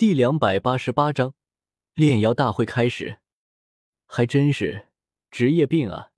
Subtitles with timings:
[0.00, 1.34] 第两百八十八章
[1.92, 3.18] 炼妖大会开始。
[4.06, 4.88] 还真是
[5.30, 6.10] 职业病啊！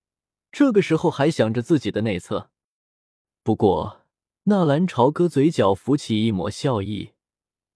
[0.53, 2.53] 这个时候还想着自己的内测。
[3.43, 4.07] 不过
[4.45, 7.15] 纳兰朝歌嘴角浮起一抹笑意，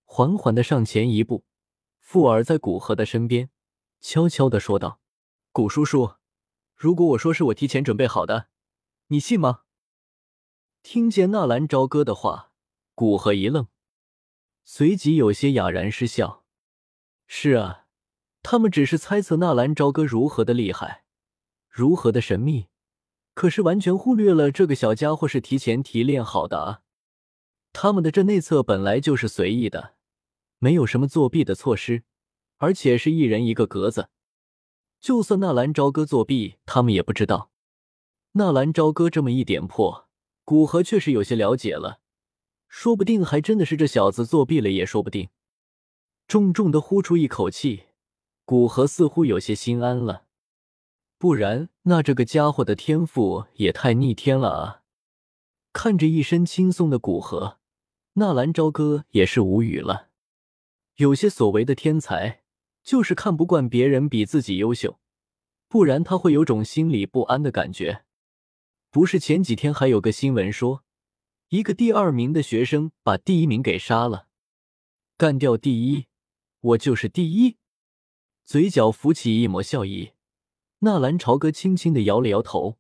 [0.05, 1.45] 缓缓的上前一步，
[1.99, 3.51] 附耳在古河的身边，
[4.01, 5.01] 悄悄的说道
[5.51, 6.15] ：“古叔叔，
[6.77, 8.47] 如果我说是我提前准备好的，
[9.09, 9.63] 你信吗？”
[10.85, 12.53] 听见纳兰朝歌的话，
[12.95, 13.67] 古河一愣。
[14.69, 16.45] 随即有些哑然失笑。
[17.29, 17.87] 是啊，
[18.43, 21.05] 他们只是猜测纳兰朝歌如何的厉害，
[21.71, 22.67] 如何的神秘，
[23.33, 26.81] 可是完全忽略了这个小家伙是提前提炼好的啊。
[27.73, 29.95] 他们的这内测本来就是随意的，
[30.59, 32.03] 没有什么作弊的措施，
[32.57, 34.09] 而且是一人一个格子。
[35.01, 37.53] 就算纳兰朝歌作弊，他们也不知道。
[38.33, 40.09] 纳兰朝歌这么一点破，
[40.45, 42.01] 古河确实有些了解了。
[42.69, 45.29] 说不定还真的是这小子作弊了，也说不定。
[46.29, 47.85] 重重的呼出一口气，
[48.45, 50.25] 古河似乎有些心安了。
[51.19, 54.83] 不然，那这个家伙的天赋也太逆天了啊！
[55.73, 57.59] 看着一身轻松的古河，
[58.15, 60.09] 纳兰朝歌也是无语了。
[60.97, 62.43] 有些所谓的天才，
[62.83, 64.99] 就是看不惯别人比自己优秀，
[65.69, 68.05] 不然他会有种心里不安的感觉。
[68.91, 70.86] 不是前几天还有个新闻说？
[71.49, 74.27] 一个第二名的学生把第一名给杀了，
[75.17, 76.07] 干掉第一，
[76.59, 77.57] 我就是第一。
[78.45, 80.11] 嘴角浮起一抹笑意，
[80.81, 82.79] 纳兰朝歌轻轻的摇了摇头，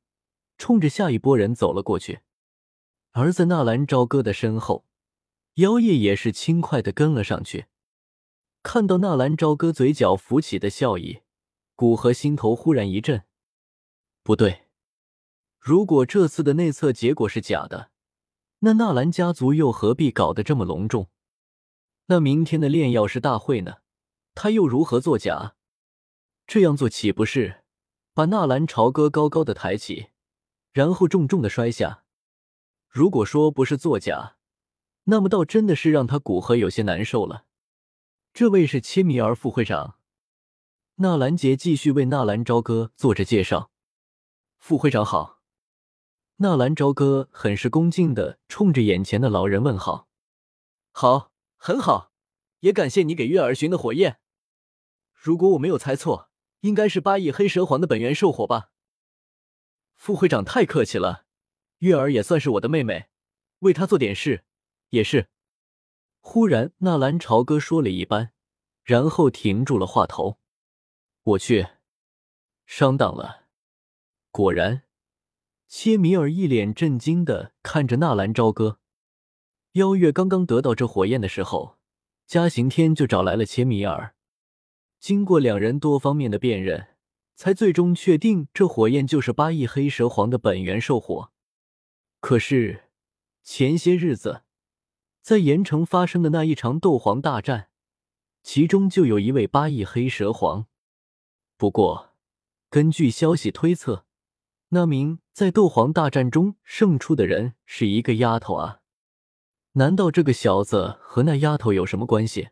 [0.58, 2.22] 冲着下一波人走了过去。
[3.12, 4.84] 而在纳兰朝歌的身后，
[5.54, 7.66] 妖夜也是轻快的跟了上去。
[8.64, 11.20] 看到纳兰朝歌嘴角浮起的笑意，
[11.76, 13.22] 古河心头忽然一震，
[14.24, 14.64] 不对，
[15.60, 17.92] 如果这次的内测结果是假的。
[18.66, 21.08] 那纳兰家族又何必搞得这么隆重？
[22.06, 23.76] 那明天的炼药师大会呢？
[24.34, 25.54] 他又如何作假？
[26.48, 27.62] 这样做岂不是
[28.12, 30.08] 把纳兰朝歌高高的抬起，
[30.72, 32.02] 然后重重的摔下？
[32.88, 34.36] 如果说不是作假，
[35.04, 37.44] 那么倒真的是让他古河有些难受了。
[38.32, 39.98] 这位是切米尔副会长，
[40.96, 43.70] 纳兰杰继续为纳兰朝歌做着介绍。
[44.58, 45.35] 副会长好。
[46.38, 50.06] 纳兰朝歌很是恭敬的冲着眼前的老人问好
[50.92, 52.12] ：“好，很好，
[52.60, 54.20] 也感谢你给月儿寻的火焰。
[55.14, 56.28] 如果我没有猜错，
[56.60, 58.70] 应该是八翼黑蛇皇的本源兽火吧？”
[59.96, 61.24] 副会长太客气了，
[61.78, 63.08] 月儿也算是我的妹妹，
[63.60, 64.44] 为她做点事
[64.90, 65.30] 也是。
[66.20, 68.32] 忽然，纳兰朝歌说了一般，
[68.82, 70.38] 然后停住了话头
[71.24, 71.66] ：“我去，
[72.66, 73.46] 上当了，
[74.30, 74.82] 果然。”
[75.68, 78.78] 切米尔一脸震惊的看着纳兰朝歌。
[79.72, 81.76] 妖月刚刚得到这火焰的时候，
[82.24, 84.14] 嘉刑天就找来了切米尔。
[85.00, 86.88] 经过两人多方面的辨认，
[87.34, 91.32] 才最终确定这火焰就是八翼黑蛇皇的本源兽火。
[92.20, 92.84] 可是
[93.42, 94.42] 前些日子
[95.20, 97.70] 在盐城发生的那一场斗皇大战，
[98.42, 100.66] 其中就有一位八翼黑蛇皇。
[101.56, 102.10] 不过
[102.70, 104.05] 根据消息推测。
[104.70, 108.80] 那名在斗皇大战中胜出的人是一个丫头啊？
[109.72, 112.48] 难道这个小子和那丫头有什么关系？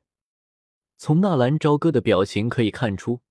[0.97, 3.23] 从纳兰朝歌的表情可以看出，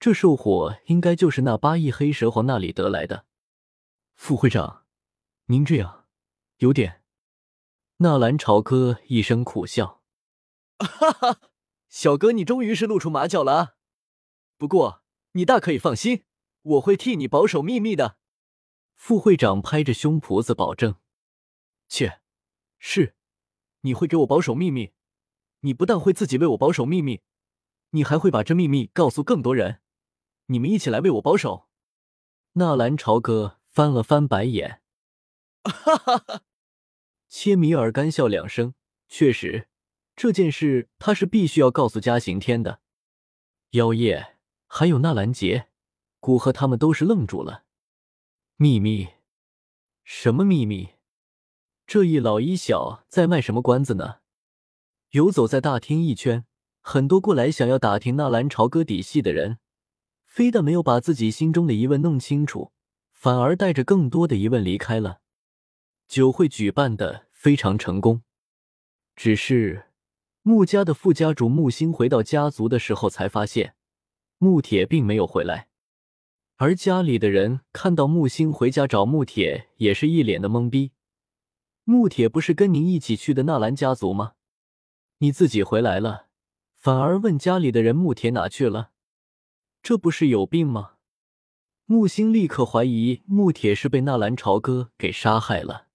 [0.00, 3.26] 这兽火应该就是那八翼黑蛇皇那里得来的。
[4.14, 4.84] 副会长，
[5.46, 6.06] 您这样
[6.58, 7.02] 有点……
[7.98, 10.02] 纳兰朝歌一声苦笑
[10.80, 11.40] ：“哈哈，
[11.88, 13.76] 小哥，你终于是露出马脚了！
[14.58, 16.24] 不过你大可以放心。”
[16.66, 18.16] 我会替你保守秘密的，
[18.96, 20.96] 副会长拍着胸脯子保证。
[21.88, 22.20] 切，
[22.80, 23.14] 是，
[23.82, 24.92] 你会给我保守秘密？
[25.60, 27.22] 你不但会自己为我保守秘密，
[27.90, 29.80] 你还会把这秘密告诉更多人。
[30.46, 31.68] 你们一起来为我保守。
[32.54, 34.80] 纳兰朝歌翻了翻白眼，
[35.62, 36.42] 哈哈哈。
[37.28, 38.74] 切米尔干笑两声，
[39.06, 39.68] 确实，
[40.16, 42.80] 这件事他是必须要告诉嘉刑天的。
[43.70, 44.36] 妖夜
[44.66, 45.68] 还有纳兰杰。
[46.26, 47.62] 古河他们都是愣住了。
[48.56, 49.10] 秘密？
[50.02, 50.94] 什么秘密？
[51.86, 54.16] 这一老一小在卖什么关子呢？
[55.10, 56.44] 游走在大厅一圈，
[56.80, 59.58] 很多过来想要打听纳兰朝歌底细的人，
[60.24, 62.72] 非但没有把自己心中的疑问弄清楚，
[63.12, 65.20] 反而带着更多的疑问离开了。
[66.08, 68.22] 酒会举办的非常成功，
[69.14, 69.92] 只是
[70.42, 73.76] 穆家的副家主穆星回到家族的时候，才发现
[74.38, 75.68] 穆铁并没有回来。
[76.58, 80.92] 而家里的人看到木星回家找穆铁，也是一脸的懵逼。
[81.84, 84.32] 穆铁不是跟您一起去的纳兰家族吗？
[85.18, 86.28] 你自己回来了，
[86.74, 88.92] 反而问家里的人穆铁哪去了？
[89.82, 90.92] 这不是有病吗？
[91.84, 95.88] 木星立刻怀疑穆铁是被纳兰朝歌给杀害了。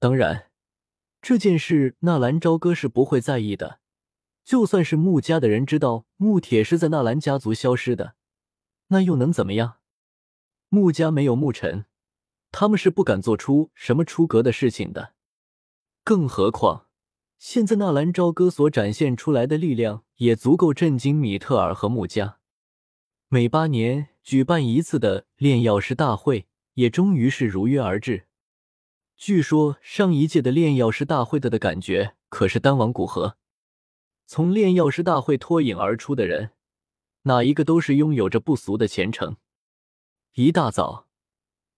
[0.00, 0.50] 当然，
[1.22, 3.78] 这件事纳兰朝歌是不会在意的。
[4.44, 8.16] 就算是穆家的人知道穆铁是在纳兰家族消失的，
[8.88, 9.76] 那又能怎么样？
[10.68, 11.86] 穆家没有穆尘，
[12.50, 15.14] 他们是不敢做出什么出格的事情的。
[16.04, 16.86] 更何况，
[17.38, 22.38] 现在纳兰朝歌所展现出来的力量也足够震惊米特尔和穆家。
[23.28, 28.26] 每八年举办一次的炼药师大会也终于是如约而至。
[29.16, 33.36] 据说上一届的炼药师大会的的感觉可是丹王古河。
[34.26, 36.52] 从炼药师大会脱颖而出的人，
[37.28, 39.36] 哪一个都是拥有着不俗的前程。
[40.32, 41.06] 一大早，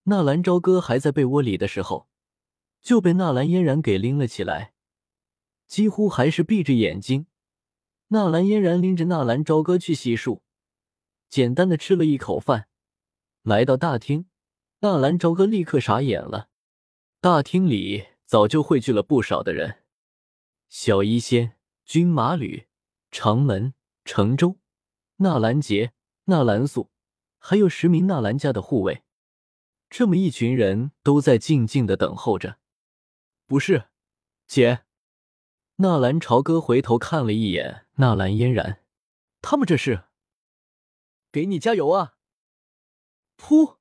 [0.04, 2.08] 纳兰朝歌还在被窝里的时候，
[2.80, 4.74] 就被纳兰嫣然给拎了起来，
[5.66, 7.26] 几乎还是闭着眼睛。
[8.08, 10.40] 纳兰嫣然拎着纳兰朝歌去洗漱，
[11.28, 12.68] 简单的吃了一口饭，
[13.42, 14.26] 来到大厅，
[14.78, 16.48] 纳兰朝歌立刻傻眼了。
[17.20, 19.82] 大厅里早就汇聚了不少的人，
[20.68, 21.56] 小医仙。
[21.84, 22.68] 军马吕、
[23.10, 23.74] 长门、
[24.04, 24.59] 城州、
[25.22, 25.92] 纳兰杰、
[26.24, 26.90] 纳兰素，
[27.38, 29.02] 还有十名纳兰家的护卫，
[29.90, 32.58] 这么一群人都在静静的等候着。
[33.46, 33.90] 不是，
[34.46, 34.84] 姐。
[35.76, 38.82] 纳兰朝歌回头看了一眼纳兰嫣然，
[39.42, 40.04] 他们这是
[41.30, 42.14] 给你加油啊！
[43.36, 43.76] 噗！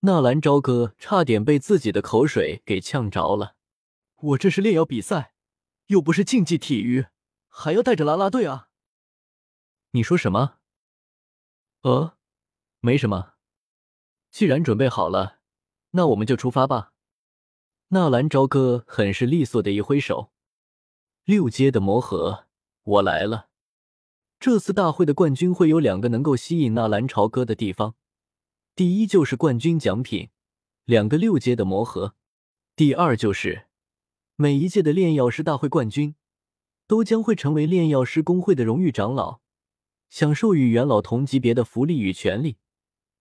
[0.00, 3.56] 纳兰朝歌差点被自己的口水给呛着了。
[4.16, 5.32] 我这是炼药比赛。
[5.88, 7.08] 又不是竞技体育，
[7.46, 8.70] 还要带着啦啦队啊！
[9.96, 10.56] 你说什么？
[11.82, 12.16] 呃，
[12.80, 13.34] 没什么。
[14.32, 15.38] 既然准备好了，
[15.92, 16.92] 那我们就出发吧。
[17.90, 20.32] 纳兰朝歌很是利索的一挥手，
[21.22, 22.46] 六阶的魔盒，
[22.82, 23.50] 我来了。
[24.40, 27.94] 这次大会的冠军会有两个能够吸引纳兰朝歌的地方，
[28.74, 30.30] 第一就是冠军奖品，
[30.82, 32.16] 两个六阶的魔盒；
[32.74, 33.68] 第二就是。
[34.34, 36.16] 每一届的炼药师大会冠军，
[36.88, 39.43] 都将会成为炼药师工会的荣誉长老，
[40.14, 42.56] 享受与元老同级别的福利与权利，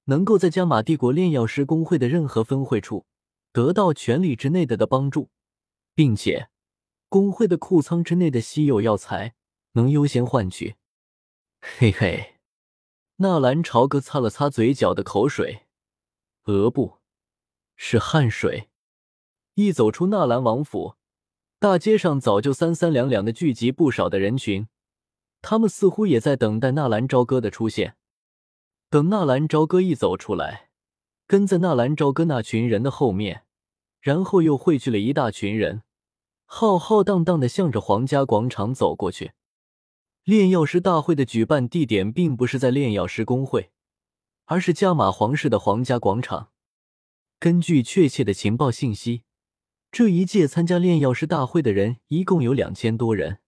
[0.03, 3.07] 能够在加玛帝国炼药师工会的任何分会处
[3.51, 5.31] 得到权力之内的的帮助，
[5.95, 6.49] 并且
[7.09, 9.33] 工会的库仓之内的稀有药材
[9.71, 10.75] 能优先换取。
[11.61, 12.35] 嘿嘿，
[13.15, 15.63] 纳兰朝歌擦了擦嘴角的口水，
[16.43, 16.99] 额不，
[17.75, 18.69] 是汗水。
[19.55, 20.97] 一走出纳兰王府。
[21.57, 24.67] 大街上早就三三两两的聚集不少的人群，
[25.43, 27.97] 他们似乎也在等待纳兰朝歌的出现。
[28.89, 30.69] 等纳兰朝歌一走出来，
[31.27, 33.43] 跟在纳兰朝歌那群人的后面，
[33.99, 35.83] 然后又汇聚了一大群人，
[36.45, 39.33] 浩浩荡荡的向着皇家广场走过去。
[40.23, 43.71] 炼药师大会的举办地点并不是在炼药师工会，
[44.45, 46.51] 而是加玛皇室的皇家广场。
[47.37, 49.23] 根据确切的情报信息。
[49.91, 53.41] 这一届参加炼药师大会的人一共有两千多人，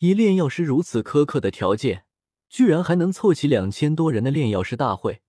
[0.00, 2.04] 以炼药师如此苛刻的条件，
[2.48, 5.20] 居然还能凑齐两千多人的炼药师大会，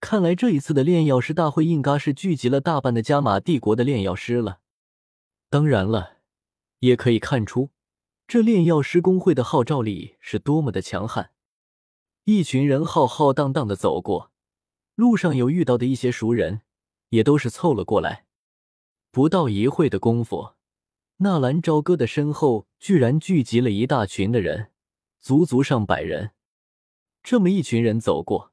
[0.00, 4.60] 看来这一次的炼药师大会应该是聚集了大半的加玛帝国的炼药师了。
[5.50, 6.18] 当然了，
[6.78, 7.70] 也可以看出
[8.28, 11.32] 这炼药师工会的号召力是多么的强悍。
[12.22, 14.30] 一群人浩浩荡荡的走过，
[14.94, 16.60] 路上有遇到的一些熟人，
[17.08, 18.26] 也都是凑了过来。
[19.10, 20.52] 不到一会的功夫，
[21.20, 24.70] 纳兰朝歌的身后居然聚集了一大群的人，
[25.18, 26.30] 足足上百人。
[27.24, 28.52] 这么一群人走过，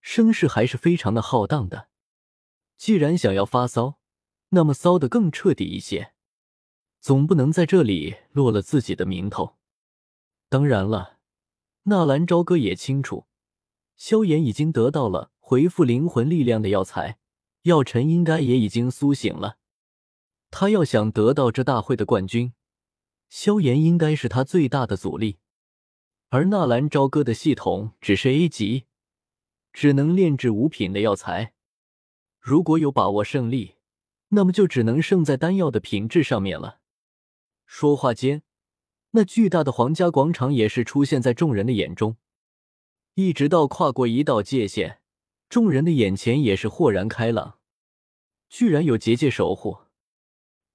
[0.00, 1.88] 声势还是非常的浩荡的。
[2.76, 3.98] 既然想要发骚，
[4.50, 6.12] 那么骚的更彻底一些，
[7.00, 9.56] 总不能在这里落了自己的名头。
[10.48, 11.18] 当然了，
[11.82, 13.26] 纳兰朝歌也清楚，
[13.96, 17.18] 萧炎已经得到了回复灵魂力量的药材，
[17.62, 19.57] 药尘应该也已经苏醒了。
[20.50, 22.52] 他要想得到这大会的冠军，
[23.28, 25.38] 萧炎应该是他最大的阻力。
[26.30, 28.84] 而纳兰朝歌的系统只是 A 级，
[29.72, 31.54] 只能炼制五品的药材。
[32.38, 33.76] 如果有把握胜利，
[34.28, 36.80] 那么就只能胜在丹药的品质上面了。
[37.64, 38.42] 说话间，
[39.12, 42.16] 那巨大的皇家广场也是出现在众人的眼中，
[43.14, 45.00] 一直到跨过一道界限，
[45.48, 47.58] 众人的眼前也是豁然开朗，
[48.48, 49.78] 居然有结界守护。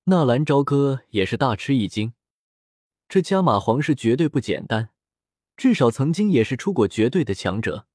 [0.05, 2.13] 纳兰朝歌也是大吃一惊，
[3.07, 4.89] 这加玛皇室绝对不简单，
[5.55, 7.87] 至少曾经也是出过绝对的强者，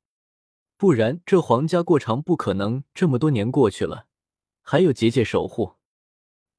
[0.78, 4.06] 不然这皇家过场不可能这么多年过去了，
[4.62, 5.74] 还有结界守护，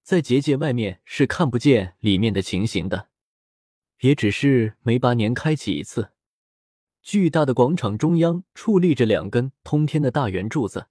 [0.03, 3.09] 在结界外面是看不见里面的情形的。
[4.01, 6.11] 也只是每八年开启一次。
[7.01, 10.89] 巨大的广场中央矗立着两根通天的大圆柱子，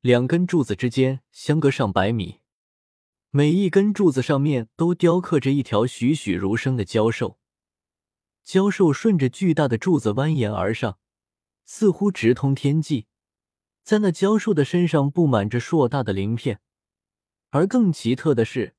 [0.00, 2.39] 两根柱子之间相隔上百米，
[3.32, 7.38] 每一根柱子上面都雕刻着一条栩栩如生的蛟兽。
[8.44, 10.98] 蛟兽顺着巨大的柱子蜿蜒而上，
[11.64, 13.06] 似乎直通天际。
[13.84, 16.60] 在那蛟兽的身上布满着硕大的鳞片，
[17.50, 18.74] 而更奇特的是，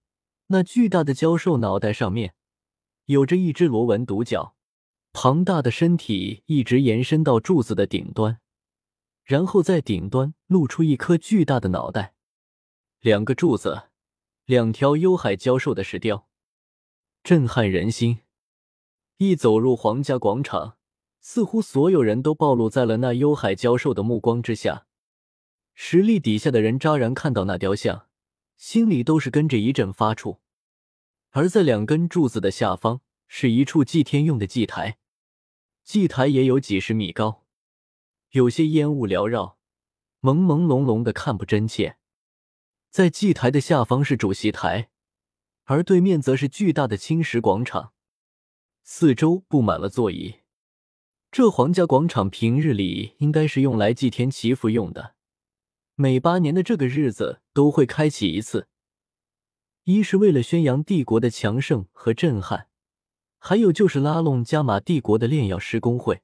[0.47, 2.35] 那巨大的蛟兽脑袋上面
[3.05, 4.55] 有着一只螺纹独角，
[5.13, 8.41] 庞大的身体一直延伸到柱子的顶端，
[9.23, 12.15] 然后在顶端露出一颗巨大的脑袋。
[12.99, 13.83] 两个柱子，
[14.51, 16.27] 两条幽海蛟兽的石雕，
[17.23, 18.19] 震撼人心。
[19.15, 20.75] 一走入皇家广场，
[21.21, 24.87] 似乎所有人都暴露在了那幽海蛟兽的目光之下。
[25.73, 28.07] 实力底下的人乍然看到那雕像，
[28.57, 30.39] 心里都是跟着一阵发怵。
[31.29, 34.97] 而在两根柱子的下方，是一处祭天用的祭台，
[35.85, 37.45] 祭台也有几十米高，
[38.31, 39.57] 有些烟雾缭绕，
[40.19, 41.95] 朦朦胧胧的，看不真切。
[42.91, 44.89] 在祭台的下方是主席台，
[45.63, 47.93] 而对面则是巨大的青石广场。
[48.83, 50.41] 四周布满了座椅，
[51.31, 55.15] 这皇家广场平日里应该是用来祭天祈福用的，
[55.95, 58.67] 每八年的这个日子都会开启一次。
[59.85, 62.67] 一是为了宣扬帝国的强盛和震撼，
[63.37, 66.23] 还有就是拉拢加玛帝国的炼药师工会。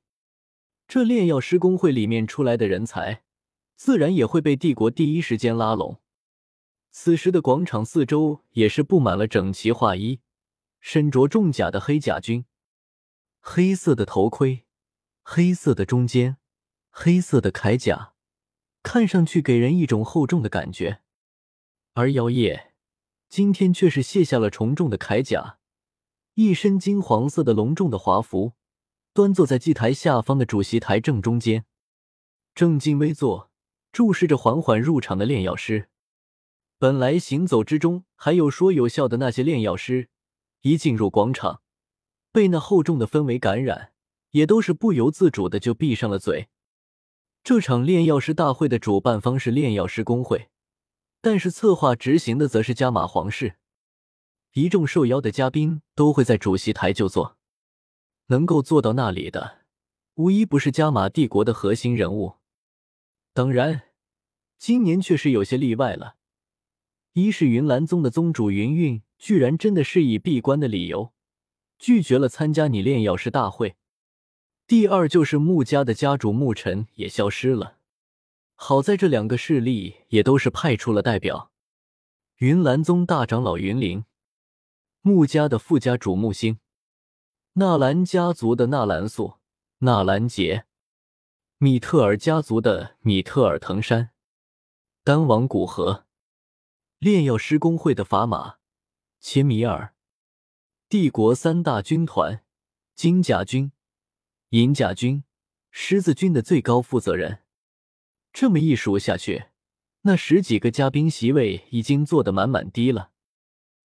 [0.86, 3.24] 这炼药师工会里面出来的人才，
[3.78, 6.02] 自然也会被帝国第一时间拉拢。
[7.00, 10.20] 此时的广场四周也是布满了整齐划一。
[10.80, 12.46] 身着重甲的黑甲军，
[13.40, 14.66] 黑色的头盔，
[15.22, 16.38] 黑色的中间，
[16.90, 18.14] 黑色的铠甲，
[18.82, 21.02] 看上去给人一种厚重的感觉。
[21.94, 22.74] 而妖夜
[23.30, 25.60] 今天却是卸下了重重的铠甲，
[26.34, 28.54] 一身金黄色的隆重的华服，
[29.14, 31.66] 端坐在祭台下方的主席台正中间，
[32.56, 33.52] 正襟危坐，
[33.92, 35.90] 注视着缓缓入场的炼药师。
[36.80, 40.10] 本来行走之中还有说有笑的那些炼药师。
[40.62, 41.62] 一进入广场，
[42.32, 43.94] 被那厚重的氛围感染，
[44.32, 46.50] 也都是不由自主的就闭上了嘴。
[47.44, 50.50] 这场炼药师大会的主办方是炼药师工会，
[51.22, 53.56] 但是策划执行的则是加玛皇室。
[54.54, 57.38] 一众受邀的嘉宾都会在主席台就坐，
[58.28, 59.60] 能够坐到那里的，
[60.16, 62.38] 无一不是加玛帝国的核心人物。
[63.34, 63.84] 当然，
[64.58, 66.16] 今年却是有些例外了。
[67.18, 69.02] 一是云岚宗的宗主云韵。
[69.18, 71.12] 居然真的是以闭关的理由
[71.80, 73.76] 拒绝了参加你炼药师大会。
[74.68, 77.78] 第二就是穆家的家主穆尘也消失了。
[78.54, 81.52] 好在这两个势力也都是派出了代表：
[82.38, 84.06] 云岚宗大长老云灵，
[85.02, 86.60] 穆家的副家主穆星，
[87.54, 89.38] 纳兰家族的纳兰素、
[89.80, 90.66] 纳兰杰，
[91.58, 94.12] 米特尔家族的米特尔藤山，
[95.04, 96.06] 丹王古河，
[97.00, 98.56] 炼药师工会的砝码。
[99.20, 99.94] 切米尔，
[100.90, 102.44] 帝国三大军团——
[102.96, 103.72] 金甲军、
[104.50, 105.24] 银甲军、
[105.70, 107.40] 狮子军的最高负责人。
[108.32, 109.46] 这么一数下去，
[110.02, 113.12] 那十几个嘉宾席位已经坐得满满的了。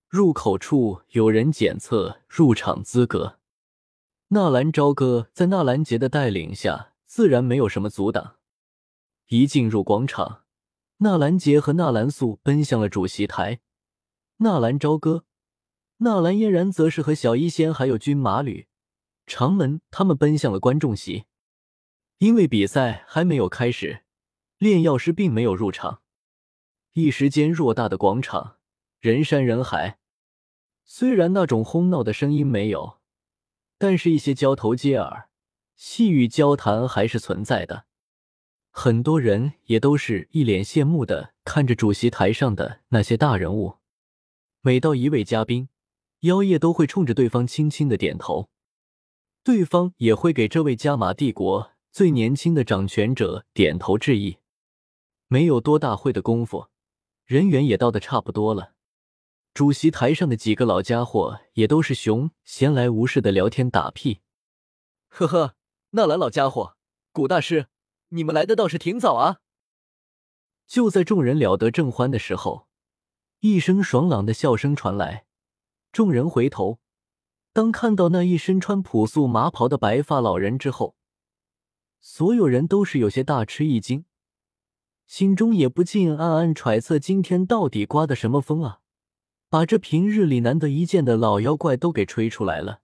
[0.09, 3.39] 入口处有人检测入场资格。
[4.29, 8.37] 纳兰朝歌在纳兰杰的带领下，自然没有什么阻挡。
[9.29, 10.42] 一进入广场，
[11.03, 13.59] 纳兰杰和纳兰素奔向了主席台。
[14.37, 15.25] 纳兰朝歌、
[15.97, 18.69] 纳兰嫣然则是和小医仙还有军马吕、
[19.27, 21.25] 长门他们奔向了观众席。
[22.19, 24.05] 因为比赛还没有开始，
[24.59, 26.03] 炼药师并没有入场。
[26.93, 28.59] 一时间，偌大的广场
[29.01, 29.99] 人山人海。
[30.85, 33.01] 虽然那种哄闹的声音没有，
[33.77, 35.29] 但是一些交头接耳、
[35.75, 37.87] 细语交谈还是存在的。
[38.75, 43.77] 很多人也都是一脸羡慕的看着主席台上的那些大人物。
[44.63, 45.69] 每到一位嘉宾，
[46.21, 48.49] 妖夜都会冲着对方轻轻的点头，
[49.45, 54.39] 对方也会给这位加玛帝国最年轻的掌权者点头致意。
[55.29, 56.69] 没有多大会的功夫，
[57.27, 58.73] 人员也到的差不多了。
[59.53, 64.21] 主席台上的几个老家伙也都是熊闲来无事的聊天打屁。
[65.09, 65.57] 呵呵，
[65.91, 66.77] 纳兰老家伙，
[67.13, 67.67] 古大师，
[68.15, 69.39] 你们来的倒是挺早啊！
[70.67, 72.69] 就在众人聊得正欢的时候。
[73.41, 75.25] 一声爽朗的笑声传来，
[75.93, 76.79] 众人回头，
[77.53, 80.95] 当看到那一身穿朴素麻袍的白发老人之后，
[82.01, 84.05] 所有人都是有些大吃一惊，
[85.07, 88.81] 心中也不禁暗暗揣测：今天到底刮的什么风啊，
[89.49, 92.83] 把这平日里难得一见的老妖怪都给吹出来了。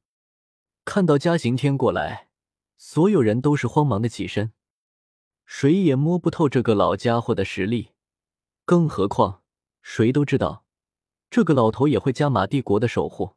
[0.87, 2.31] 看到嘉刑天过来，
[2.79, 4.53] 所有人都是慌忙的起身。
[5.51, 7.93] 谁也摸不透这个老家伙的实力，
[8.67, 9.43] 更何况
[9.81, 10.67] 谁都知道，
[11.31, 13.35] 这个老头也会加玛帝国的守护。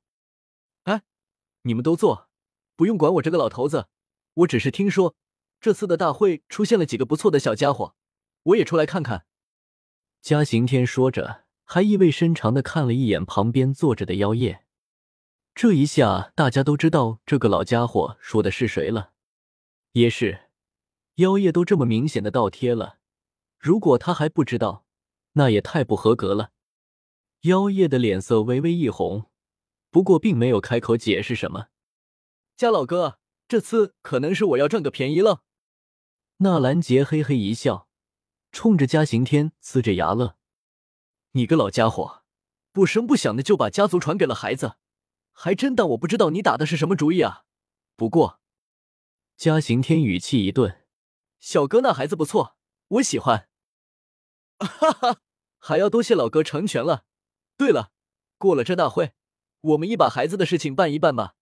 [0.84, 1.04] 哎，
[1.62, 2.28] 你们都坐，
[2.76, 3.88] 不用管我这个老头子。
[4.34, 5.16] 我只是听说
[5.62, 7.96] 这次的大会出现了几个不错的小家伙，
[8.44, 9.26] 我也出来看看。
[10.22, 14.66] 嘉刑天说着，还意味深长的看了一眼旁边坐着的妖夜。
[15.56, 19.14] 这一下，大家都知道这个老家伙说的是谁了。
[19.94, 20.51] 也是，
[21.22, 22.98] 妖夜都这么明显的倒贴了，
[23.60, 24.86] 如果他还不知道，
[25.34, 26.52] 那也太不合格了。
[27.42, 29.30] 妖夜的脸色微微一红，
[29.92, 31.68] 不过并没有开口解释什么。
[32.58, 35.44] 家老哥，这次可能是我要赚个便宜了。
[36.38, 37.88] 纳兰杰嘿嘿一笑，
[38.52, 40.38] 冲着嘉刑天呲着牙乐
[41.34, 42.24] ：“你个老家伙，
[42.72, 44.78] 不声不响的就把家族传给了孩子。”
[45.34, 47.46] 还真当我不知道你打的是什么主意啊！
[47.96, 48.42] 不过，
[49.38, 50.81] 嘉刑天语气一顿
[51.42, 52.56] ：“小哥那孩子不错，
[52.88, 53.50] 我喜欢。”
[54.60, 55.18] 哈哈，
[55.58, 57.04] 还要多谢老哥成全了。
[57.58, 57.92] 对了，
[58.38, 59.14] 过了这大会，
[59.60, 61.36] 我们一把孩子的事情办一办吧。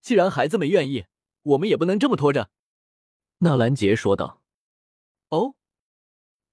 [0.00, 1.04] 既然孩子们愿意，
[1.42, 2.50] 我们也不能这么拖着。”
[3.38, 4.42] 纳兰杰说道。
[5.28, 5.54] “哦。”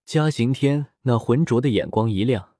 [0.05, 2.57] 嘉刑天那浑浊的眼光一亮：“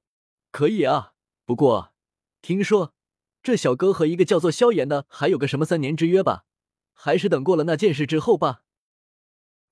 [0.50, 1.12] 可以啊，
[1.44, 1.92] 不过
[2.40, 2.94] 听说……”
[3.42, 6.44] 这小哥和一个叫做萧炎的还有个什么三年之约吧？
[6.92, 8.62] 还是等过了那件事之后吧。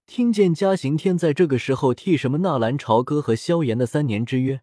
[0.09, 4.62] 听见嘉行天在这个时候替什么纳兰朝歌和萧炎的三年之约，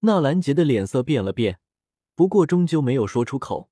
[0.00, 1.58] 纳兰杰的脸色变了变，
[2.14, 3.70] 不过终究没有说出口。